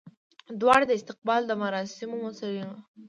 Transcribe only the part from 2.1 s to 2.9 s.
مسولین وو.